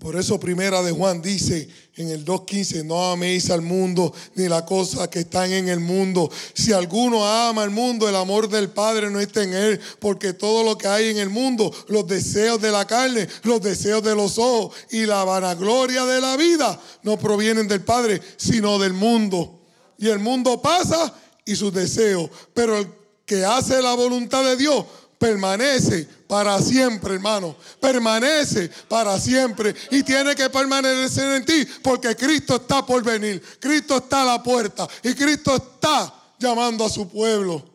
Por 0.00 0.16
eso 0.16 0.40
primera 0.40 0.82
de 0.82 0.92
Juan 0.92 1.20
dice 1.20 1.68
en 1.96 2.08
el 2.08 2.24
2.15, 2.24 2.84
no 2.86 3.12
améis 3.12 3.50
al 3.50 3.60
mundo 3.60 4.14
ni 4.34 4.48
las 4.48 4.62
cosas 4.62 5.08
que 5.08 5.20
están 5.20 5.52
en 5.52 5.68
el 5.68 5.78
mundo. 5.78 6.30
Si 6.54 6.72
alguno 6.72 7.26
ama 7.26 7.62
al 7.62 7.68
mundo, 7.68 8.08
el 8.08 8.16
amor 8.16 8.48
del 8.48 8.70
Padre 8.70 9.10
no 9.10 9.20
está 9.20 9.42
en 9.42 9.52
él, 9.52 9.78
porque 9.98 10.32
todo 10.32 10.64
lo 10.64 10.78
que 10.78 10.88
hay 10.88 11.10
en 11.10 11.18
el 11.18 11.28
mundo, 11.28 11.70
los 11.88 12.06
deseos 12.06 12.62
de 12.62 12.72
la 12.72 12.86
carne, 12.86 13.28
los 13.42 13.60
deseos 13.60 14.02
de 14.02 14.14
los 14.14 14.38
ojos 14.38 14.74
y 14.90 15.04
la 15.04 15.22
vanagloria 15.24 16.06
de 16.06 16.22
la 16.22 16.38
vida, 16.38 16.80
no 17.02 17.18
provienen 17.18 17.68
del 17.68 17.82
Padre, 17.82 18.22
sino 18.38 18.78
del 18.78 18.94
mundo. 18.94 19.60
Y 19.98 20.08
el 20.08 20.18
mundo 20.18 20.62
pasa 20.62 21.14
y 21.50 21.56
sus 21.56 21.72
deseos, 21.72 22.30
pero 22.54 22.78
el 22.78 22.86
que 23.26 23.44
hace 23.44 23.82
la 23.82 23.94
voluntad 23.94 24.44
de 24.44 24.56
Dios 24.56 24.86
permanece 25.18 26.08
para 26.28 26.62
siempre, 26.62 27.14
hermano. 27.14 27.56
Permanece 27.80 28.70
para 28.88 29.18
siempre. 29.18 29.74
Y 29.90 30.04
tiene 30.04 30.36
que 30.36 30.48
permanecer 30.48 31.36
en 31.36 31.44
ti 31.44 31.66
porque 31.82 32.14
Cristo 32.14 32.56
está 32.56 32.86
por 32.86 33.02
venir. 33.02 33.42
Cristo 33.58 33.98
está 33.98 34.22
a 34.22 34.36
la 34.36 34.42
puerta. 34.42 34.88
Y 35.02 35.12
Cristo 35.14 35.56
está 35.56 36.14
llamando 36.38 36.84
a 36.84 36.88
su 36.88 37.08
pueblo. 37.08 37.68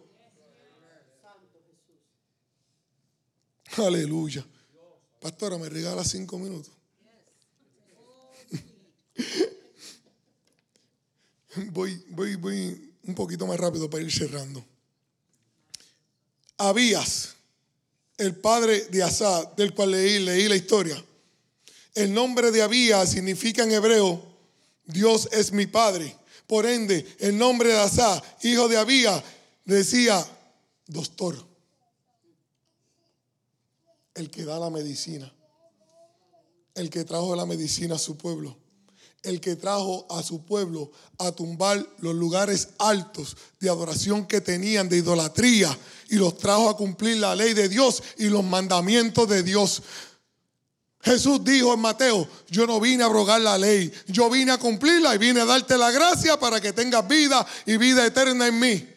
Aleluya. 3.77 4.45
Pastora, 5.19 5.57
¿me 5.57 5.67
regala 5.67 6.05
cinco 6.05 6.39
minutos? 6.39 6.71
voy, 11.71 12.05
voy, 12.09 12.35
voy 12.35 12.84
un 13.07 13.15
poquito 13.15 13.45
más 13.47 13.59
rápido 13.59 13.89
para 13.89 14.03
ir 14.03 14.11
cerrando. 14.11 14.63
Habías 16.57 17.35
el 18.17 18.35
padre 18.35 18.85
de 18.85 19.03
Asa, 19.03 19.51
del 19.57 19.73
cual 19.73 19.91
leí, 19.91 20.19
leí 20.19 20.47
la 20.47 20.55
historia. 20.55 21.03
El 21.93 22.13
nombre 22.13 22.51
de 22.51 22.61
Abías 22.61 23.11
significa 23.11 23.63
en 23.63 23.71
hebreo, 23.71 24.21
Dios 24.85 25.29
es 25.31 25.51
mi 25.51 25.65
padre. 25.65 26.15
Por 26.47 26.65
ende, 26.65 27.05
el 27.19 27.37
nombre 27.37 27.69
de 27.69 27.79
Asa, 27.79 28.21
hijo 28.43 28.67
de 28.67 28.77
Abías, 28.77 29.23
decía, 29.65 30.25
doctor, 30.87 31.45
el 34.13 34.29
que 34.29 34.45
da 34.45 34.59
la 34.59 34.69
medicina, 34.69 35.31
el 36.75 36.89
que 36.89 37.03
trajo 37.03 37.35
la 37.35 37.45
medicina 37.45 37.95
a 37.95 37.99
su 37.99 38.17
pueblo 38.17 38.64
el 39.25 39.41
que 39.41 39.55
trajo 39.55 40.05
a 40.09 40.23
su 40.23 40.45
pueblo 40.45 40.91
a 41.17 41.31
tumbar 41.31 41.85
los 41.99 42.15
lugares 42.15 42.69
altos 42.77 43.35
de 43.59 43.69
adoración 43.69 44.25
que 44.25 44.41
tenían, 44.41 44.87
de 44.87 44.97
idolatría, 44.97 45.77
y 46.09 46.15
los 46.15 46.37
trajo 46.37 46.69
a 46.69 46.77
cumplir 46.77 47.17
la 47.17 47.35
ley 47.35 47.53
de 47.53 47.67
Dios 47.67 48.01
y 48.17 48.25
los 48.25 48.43
mandamientos 48.43 49.27
de 49.27 49.43
Dios. 49.43 49.81
Jesús 51.01 51.43
dijo 51.43 51.73
en 51.73 51.81
Mateo, 51.81 52.27
yo 52.49 52.65
no 52.65 52.79
vine 52.79 53.03
a 53.03 53.05
abrogar 53.05 53.39
la 53.39 53.57
ley, 53.57 53.91
yo 54.07 54.29
vine 54.29 54.51
a 54.51 54.57
cumplirla 54.57 55.13
y 55.13 55.19
vine 55.19 55.41
a 55.41 55.45
darte 55.45 55.77
la 55.77 55.91
gracia 55.91 56.39
para 56.39 56.59
que 56.59 56.73
tengas 56.73 57.07
vida 57.07 57.45
y 57.65 57.77
vida 57.77 58.05
eterna 58.05 58.47
en 58.47 58.59
mí. 58.59 58.89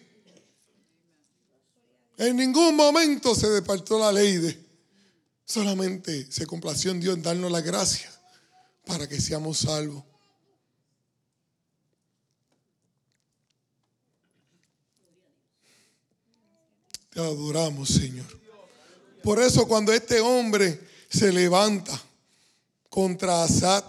En 2.17 2.37
ningún 2.37 2.75
momento 2.75 3.35
se 3.35 3.49
departió 3.49 3.99
la 3.99 4.11
ley 4.11 4.39
de, 4.39 4.59
solamente 5.45 6.31
se 6.31 6.47
complació 6.47 6.91
en 6.91 7.01
Dios 7.01 7.17
en 7.17 7.23
darnos 7.23 7.53
la 7.53 7.61
gracia 7.61 8.11
para 8.87 9.07
que 9.07 9.21
seamos 9.21 9.59
salvos. 9.59 10.03
Te 17.19 17.25
adoramos, 17.25 17.89
Señor. 17.89 18.27
Por 19.25 19.43
eso 19.43 19.67
cuando 19.67 19.93
este 19.93 20.21
hombre 20.21 20.81
se 21.11 21.33
levanta 21.33 22.01
contra 22.89 23.43
Asad 23.43 23.83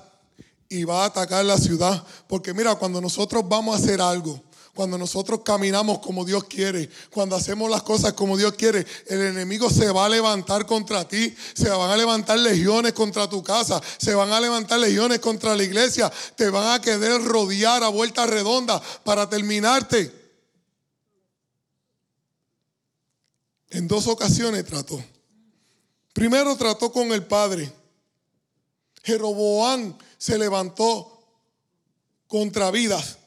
y 0.68 0.84
va 0.84 1.04
a 1.04 1.06
atacar 1.06 1.46
la 1.46 1.60
ciudad, 1.60 2.04
porque 2.28 2.56
mira, 2.56 2.74
cuando 2.74 3.00
nosotros 3.00 3.48
vamos 3.48 3.76
a 3.76 3.84
hacer 3.84 4.02
algo, 4.02 4.42
cuando 4.74 4.98
nosotros 4.98 5.42
caminamos 5.46 6.00
como 6.00 6.26
Dios 6.26 6.46
quiere, 6.46 6.90
cuando 7.12 7.36
hacemos 7.36 7.70
las 7.70 7.84
cosas 7.84 8.14
como 8.14 8.36
Dios 8.36 8.54
quiere, 8.54 8.84
el 9.06 9.22
enemigo 9.22 9.70
se 9.70 9.92
va 9.92 10.08
a 10.08 10.10
levantar 10.10 10.66
contra 10.66 11.08
ti, 11.08 11.32
se 11.54 11.70
van 11.70 11.92
a 11.92 11.98
levantar 11.98 12.40
legiones 12.40 12.94
contra 12.94 13.30
tu 13.30 13.44
casa, 13.44 13.80
se 14.00 14.16
van 14.16 14.32
a 14.32 14.40
levantar 14.40 14.80
legiones 14.80 15.20
contra 15.20 15.56
la 15.56 15.64
iglesia, 15.64 16.12
te 16.36 16.50
van 16.50 16.74
a 16.74 16.82
querer 16.82 17.22
rodear 17.22 17.84
a 17.84 17.90
vuelta 17.90 18.26
redonda 18.26 18.82
para 19.04 19.30
terminarte. 19.30 20.19
En 23.70 23.88
dos 23.88 24.08
ocasiones 24.08 24.66
trató. 24.66 25.04
Primero 26.14 26.56
trató 26.56 26.92
con 26.92 27.12
el 27.12 27.26
padre. 27.26 27.72
Jeroboán 29.04 29.98
se 30.18 30.38
levantó 30.38 31.20
contra 32.28 32.72
vidas. 32.72 33.18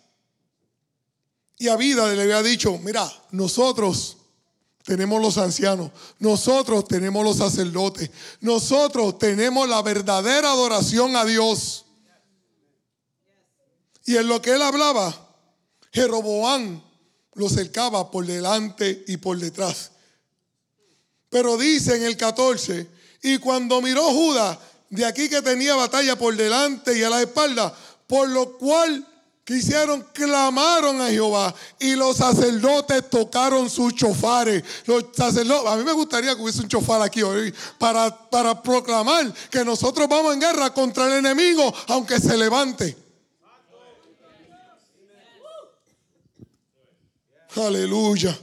Y 1.58 1.68
a 1.68 1.76
vida 1.76 2.12
le 2.12 2.22
había 2.22 2.42
dicho, 2.42 2.76
mira, 2.78 3.10
nosotros 3.30 4.16
tenemos 4.84 5.22
los 5.22 5.38
ancianos, 5.38 5.92
nosotros 6.18 6.88
tenemos 6.88 7.24
los 7.24 7.36
sacerdotes, 7.36 8.10
nosotros 8.40 9.16
tenemos 9.18 9.68
la 9.68 9.80
verdadera 9.80 10.50
adoración 10.50 11.14
a 11.14 11.24
Dios. 11.24 11.84
Y 14.04 14.16
en 14.16 14.26
lo 14.26 14.42
que 14.42 14.54
él 14.54 14.62
hablaba, 14.62 15.14
Jeroboán 15.92 16.82
lo 17.34 17.48
cercaba 17.48 18.10
por 18.10 18.26
delante 18.26 19.04
y 19.06 19.18
por 19.18 19.38
detrás. 19.38 19.91
Pero 21.32 21.56
dice 21.56 21.96
en 21.96 22.02
el 22.02 22.14
14, 22.14 22.86
y 23.22 23.38
cuando 23.38 23.80
miró 23.80 24.04
Judas, 24.04 24.58
de 24.90 25.06
aquí 25.06 25.30
que 25.30 25.40
tenía 25.40 25.74
batalla 25.74 26.14
por 26.14 26.36
delante 26.36 26.96
y 26.96 27.02
a 27.02 27.08
la 27.08 27.22
espalda, 27.22 27.74
por 28.06 28.28
lo 28.28 28.58
cual 28.58 29.06
quisieron, 29.42 30.06
clamaron 30.12 31.00
a 31.00 31.08
Jehová 31.08 31.54
y 31.78 31.96
los 31.96 32.18
sacerdotes 32.18 33.08
tocaron 33.08 33.70
sus 33.70 33.94
chofares. 33.94 34.62
Los 34.84 35.06
sacerdotes, 35.16 35.72
a 35.72 35.76
mí 35.76 35.84
me 35.84 35.92
gustaría 35.92 36.36
que 36.36 36.42
hubiese 36.42 36.60
un 36.60 36.68
chofar 36.68 37.00
aquí 37.00 37.22
hoy 37.22 37.54
para, 37.78 38.14
para 38.28 38.62
proclamar 38.62 39.32
que 39.50 39.64
nosotros 39.64 40.06
vamos 40.10 40.34
en 40.34 40.40
guerra 40.40 40.74
contra 40.74 41.06
el 41.06 41.24
enemigo, 41.24 41.72
aunque 41.88 42.20
se 42.20 42.36
levante. 42.36 42.94
Aleluya. 47.56 48.38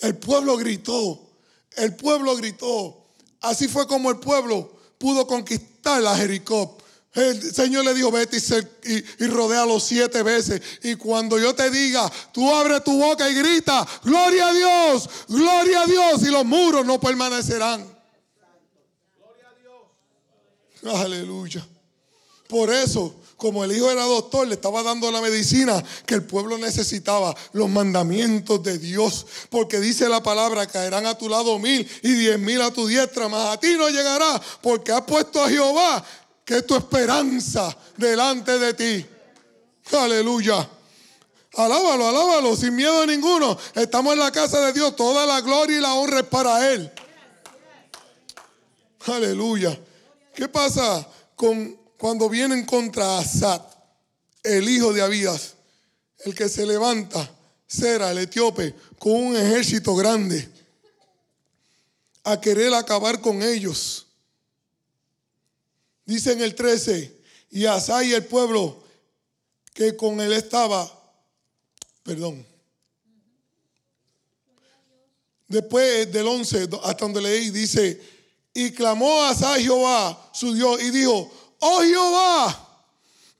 El 0.00 0.16
pueblo 0.16 0.56
gritó. 0.56 1.21
El 1.76 1.96
pueblo 1.96 2.36
gritó. 2.36 3.06
Así 3.40 3.68
fue 3.68 3.86
como 3.86 4.10
el 4.10 4.18
pueblo 4.18 4.78
pudo 4.98 5.26
conquistar 5.26 6.04
a 6.06 6.16
Jericó. 6.16 6.78
El 7.14 7.54
Señor 7.54 7.84
le 7.84 7.92
dijo, 7.92 8.10
vete 8.10 8.38
y, 8.84 9.24
y, 9.24 9.26
rodea 9.26 9.66
los 9.66 9.82
siete 9.82 10.22
veces. 10.22 10.62
Y 10.82 10.94
cuando 10.94 11.38
yo 11.38 11.54
te 11.54 11.70
diga, 11.70 12.10
tú 12.32 12.50
abre 12.50 12.80
tu 12.80 12.98
boca 12.98 13.28
y 13.28 13.34
grita, 13.34 13.86
gloria 14.02 14.48
a 14.48 14.54
Dios, 14.54 15.10
gloria 15.28 15.82
a 15.82 15.86
Dios. 15.86 16.22
Y 16.22 16.30
los 16.30 16.44
muros 16.46 16.86
no 16.86 16.98
permanecerán. 16.98 17.82
Gloria 19.18 19.48
a 19.50 20.90
Dios. 20.90 21.00
Aleluya. 21.00 21.66
Por 22.48 22.72
eso 22.72 23.21
como 23.42 23.64
el 23.64 23.76
hijo 23.76 23.90
era 23.90 24.04
doctor, 24.04 24.46
le 24.46 24.54
estaba 24.54 24.84
dando 24.84 25.10
la 25.10 25.20
medicina 25.20 25.82
que 26.06 26.14
el 26.14 26.22
pueblo 26.22 26.58
necesitaba, 26.58 27.34
los 27.52 27.68
mandamientos 27.68 28.62
de 28.62 28.78
Dios. 28.78 29.26
Porque 29.50 29.80
dice 29.80 30.08
la 30.08 30.22
palabra, 30.22 30.68
caerán 30.68 31.06
a 31.06 31.18
tu 31.18 31.28
lado 31.28 31.58
mil 31.58 31.84
y 32.04 32.12
diez 32.12 32.38
mil 32.38 32.62
a 32.62 32.70
tu 32.70 32.86
diestra, 32.86 33.28
mas 33.28 33.48
a 33.48 33.58
ti 33.58 33.74
no 33.76 33.88
llegará, 33.88 34.40
porque 34.60 34.92
has 34.92 35.02
puesto 35.02 35.42
a 35.42 35.48
Jehová 35.48 36.04
que 36.44 36.58
es 36.58 36.66
tu 36.68 36.76
esperanza 36.76 37.76
delante 37.96 38.60
de 38.60 38.74
ti. 38.74 39.06
Aleluya. 39.90 40.70
Alábalo, 41.54 42.08
alábalo, 42.10 42.54
sin 42.54 42.76
miedo 42.76 43.04
ninguno. 43.06 43.58
Estamos 43.74 44.12
en 44.12 44.20
la 44.20 44.30
casa 44.30 44.66
de 44.66 44.72
Dios. 44.72 44.94
Toda 44.94 45.26
la 45.26 45.40
gloria 45.40 45.78
y 45.78 45.80
la 45.80 45.94
honra 45.94 46.20
es 46.20 46.26
para 46.26 46.72
Él. 46.72 46.92
Aleluya. 49.06 49.76
¿Qué 50.32 50.46
pasa 50.46 51.04
con 51.34 51.81
cuando 52.02 52.28
vienen 52.28 52.66
contra 52.66 53.20
Asad, 53.20 53.62
el 54.42 54.68
hijo 54.68 54.92
de 54.92 55.02
Abías, 55.02 55.54
el 56.24 56.34
que 56.34 56.48
se 56.48 56.66
levanta, 56.66 57.30
Sera, 57.64 58.10
el 58.10 58.18
etíope, 58.18 58.74
con 58.98 59.12
un 59.12 59.36
ejército 59.36 59.94
grande, 59.94 60.48
a 62.24 62.40
querer 62.40 62.74
acabar 62.74 63.20
con 63.20 63.40
ellos? 63.40 64.08
Dice 66.04 66.32
en 66.32 66.40
el 66.40 66.56
13, 66.56 67.20
y 67.50 67.66
Asá 67.66 68.02
y 68.02 68.14
el 68.14 68.24
pueblo 68.24 68.82
que 69.72 69.96
con 69.96 70.20
él 70.20 70.32
estaba, 70.32 70.90
perdón. 72.02 72.44
Después 75.46 76.12
del 76.12 76.26
11, 76.26 76.68
hasta 76.82 77.04
donde 77.04 77.22
leí, 77.22 77.50
dice, 77.50 78.02
y 78.52 78.72
clamó 78.72 79.22
a 79.22 79.34
Jehová, 79.56 80.30
su 80.34 80.52
Dios, 80.52 80.82
y 80.82 80.90
dijo, 80.90 81.41
oh 81.62 81.82
Jehová, 81.82 82.68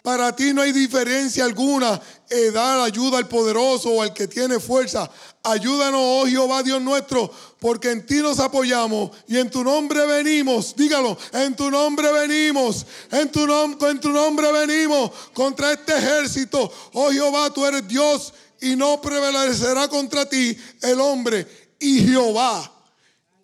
para 0.02 0.34
ti 0.34 0.52
no 0.52 0.62
hay 0.62 0.72
diferencia 0.72 1.44
alguna 1.44 2.00
en 2.28 2.52
dar 2.52 2.80
ayuda 2.80 3.18
al 3.18 3.28
poderoso 3.28 3.90
o 3.90 4.02
al 4.02 4.12
que 4.12 4.26
tiene 4.26 4.58
fuerza. 4.58 5.08
Ayúdanos, 5.44 6.00
oh 6.02 6.26
Jehová 6.26 6.62
Dios 6.62 6.80
nuestro, 6.82 7.30
porque 7.60 7.90
en 7.90 8.04
ti 8.04 8.16
nos 8.16 8.40
apoyamos 8.40 9.10
y 9.28 9.38
en 9.38 9.50
tu 9.50 9.62
nombre 9.62 10.06
venimos. 10.06 10.74
Dígalo, 10.74 11.16
en 11.32 11.54
tu 11.54 11.70
nombre 11.70 12.10
venimos, 12.12 12.86
en 13.10 13.30
tu, 13.30 13.44
en 13.86 14.00
tu 14.00 14.10
nombre 14.10 14.50
venimos 14.50 15.10
contra 15.32 15.72
este 15.72 15.96
ejército. 15.96 16.72
Oh 16.94 17.10
Jehová, 17.10 17.52
tú 17.52 17.64
eres 17.64 17.86
Dios 17.86 18.34
y 18.60 18.74
no 18.76 19.00
prevalecerá 19.00 19.88
contra 19.88 20.28
ti 20.28 20.56
el 20.80 21.00
hombre. 21.00 21.46
Y 21.78 22.06
Jehová, 22.06 22.72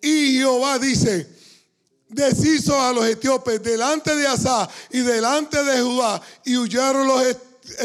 y 0.01 0.37
Jehová 0.37 0.79
dice, 0.79 1.38
deshizo 2.09 2.79
a 2.81 2.91
los 2.91 3.05
etíopes 3.05 3.61
delante 3.61 4.15
de 4.15 4.27
Asá 4.27 4.67
y 4.89 4.99
delante 4.99 5.63
de 5.63 5.81
Judá 5.81 6.21
y 6.43 6.57
huyeron 6.57 7.07
los, 7.07 7.23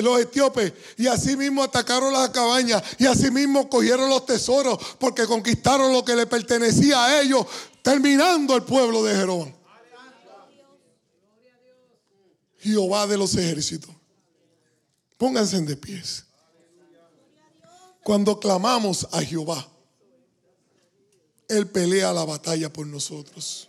los 0.02 0.20
etíopes 0.20 0.72
y 0.96 1.06
asimismo 1.06 1.62
atacaron 1.62 2.12
las 2.12 2.30
cabañas 2.30 2.82
y 2.98 3.06
asimismo 3.06 3.68
cogieron 3.68 4.08
los 4.08 4.24
tesoros 4.26 4.78
porque 4.98 5.26
conquistaron 5.26 5.92
lo 5.92 6.04
que 6.04 6.16
le 6.16 6.26
pertenecía 6.26 7.04
a 7.04 7.20
ellos, 7.20 7.46
terminando 7.82 8.56
el 8.56 8.62
pueblo 8.62 9.02
de 9.04 9.14
Jeroboam. 9.14 9.52
Jehová 12.58 13.06
de 13.06 13.18
los 13.18 13.37
ejércitos. 13.37 13.94
Pónganse 15.18 15.60
de 15.60 15.76
pies. 15.76 16.24
Cuando 18.02 18.40
clamamos 18.40 19.06
a 19.12 19.20
Jehová, 19.20 19.68
Él 21.46 21.66
pelea 21.66 22.12
la 22.14 22.24
batalla 22.24 22.72
por 22.72 22.87
nosotros. 22.87 23.68